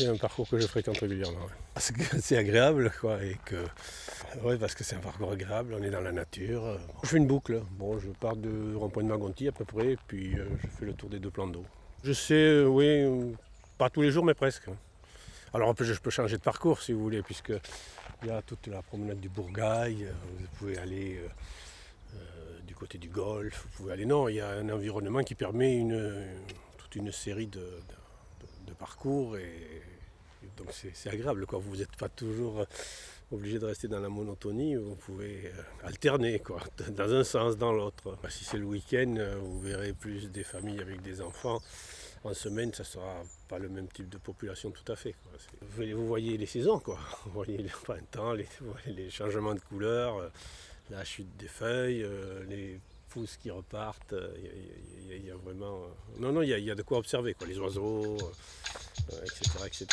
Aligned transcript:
c'est 0.00 0.08
un 0.08 0.16
parcours 0.16 0.48
que 0.48 0.58
je 0.58 0.66
fréquente 0.66 0.98
régulièrement. 0.98 1.46
Parce 1.74 1.90
que 1.92 2.02
c'est 2.20 2.36
agréable, 2.36 2.92
quoi, 3.00 3.22
et 3.22 3.36
que. 3.44 3.64
Parce 4.58 4.74
que 4.74 4.84
c'est 4.84 4.96
un 4.96 5.00
parcours 5.00 5.32
agréable, 5.32 5.76
on 5.78 5.82
est 5.82 5.90
dans 5.90 6.00
la 6.00 6.12
nature. 6.12 6.78
Je 7.02 7.08
fais 7.08 7.16
une 7.18 7.26
boucle. 7.26 7.62
Bon, 7.72 7.98
je 7.98 8.08
pars 8.08 8.36
de 8.36 8.74
rond-point 8.74 9.02
de 9.02 9.08
Magonti 9.08 9.48
à 9.48 9.52
peu 9.52 9.64
près, 9.64 9.96
puis 10.06 10.34
euh, 10.38 10.46
je 10.62 10.68
fais 10.78 10.86
le 10.86 10.94
tour 10.94 11.10
des 11.10 11.18
deux 11.18 11.30
plans 11.30 11.46
d'eau. 11.46 11.64
Je 12.04 12.12
sais, 12.12 12.34
euh, 12.34 12.66
oui, 12.66 13.34
pas 13.76 13.90
tous 13.90 14.02
les 14.02 14.10
jours, 14.10 14.24
mais 14.24 14.34
presque. 14.34 14.68
Alors 15.52 15.74
je 15.78 15.94
peux 15.94 16.10
changer 16.10 16.36
de 16.36 16.42
parcours 16.42 16.80
si 16.80 16.92
vous 16.92 17.00
voulez, 17.00 17.22
puisque 17.22 17.52
il 18.22 18.28
y 18.28 18.30
a 18.30 18.40
toute 18.40 18.68
la 18.68 18.82
promenade 18.82 19.18
du 19.18 19.28
Bourgail, 19.28 20.06
vous 20.38 20.46
pouvez 20.58 20.78
aller 20.78 21.20
du 22.68 22.74
côté 22.76 22.98
du 22.98 23.08
golfe, 23.08 23.64
vous 23.64 23.76
pouvez 23.76 23.94
aller. 23.94 24.06
Non, 24.06 24.28
il 24.28 24.36
y 24.36 24.40
a 24.40 24.50
un 24.50 24.68
environnement 24.68 25.24
qui 25.24 25.34
permet 25.34 25.76
une, 25.76 26.24
toute 26.78 26.94
une 26.94 27.10
série 27.10 27.48
de 27.48 27.60
parcours 28.80 29.36
c'est 30.72 31.10
agréable. 31.10 31.46
Quoi. 31.46 31.58
Vous 31.58 31.76
n'êtes 31.76 31.96
pas 31.96 32.08
toujours 32.08 32.66
obligé 33.32 33.58
de 33.58 33.66
rester 33.66 33.88
dans 33.88 34.00
la 34.00 34.08
monotonie, 34.08 34.76
vous 34.76 34.96
pouvez 34.96 35.46
euh, 35.46 35.62
alterner 35.84 36.40
quoi, 36.40 36.60
dans 36.90 37.12
un 37.12 37.24
sens, 37.24 37.56
dans 37.56 37.72
l'autre. 37.72 38.16
Bah, 38.22 38.30
si 38.30 38.44
c'est 38.44 38.58
le 38.58 38.64
week-end, 38.64 39.14
euh, 39.18 39.36
vous 39.40 39.60
verrez 39.60 39.92
plus 39.92 40.30
des 40.30 40.44
familles 40.44 40.80
avec 40.80 41.02
des 41.02 41.20
enfants. 41.20 41.62
En 42.22 42.34
semaine, 42.34 42.72
ça 42.74 42.82
ne 42.82 42.88
sera 42.88 43.22
pas 43.48 43.58
le 43.58 43.70
même 43.70 43.88
type 43.88 44.08
de 44.08 44.18
population 44.18 44.70
tout 44.70 44.92
à 44.92 44.96
fait. 44.96 45.14
Vous 45.78 46.06
voyez 46.06 46.36
les 46.36 46.46
saisons, 46.46 46.78
quoi. 46.78 46.98
vous 47.24 47.32
voyez 47.32 47.56
les 47.56 47.70
printemps, 47.70 48.34
les, 48.34 49.10
changements 49.10 49.54
de 49.54 49.60
couleurs, 49.60 50.18
euh, 50.18 50.28
la 50.90 51.04
chute 51.04 51.34
des 51.38 51.48
feuilles, 51.48 52.06
les 52.48 52.78
pousses 53.08 53.38
qui 53.38 53.50
repartent. 53.50 54.14
Il 55.08 55.24
y, 55.24 55.30
a 55.30 55.36
vraiment. 55.36 55.86
Non, 56.18 56.32
non, 56.32 56.42
il 56.42 56.50
y, 56.50 56.70
a 56.70 56.74
de 56.74 56.82
quoi 56.82 56.98
observer, 56.98 57.32
quoi. 57.32 57.46
Les 57.46 57.58
oiseaux, 57.58 58.18
etc., 59.08 59.50
etc. 59.66 59.86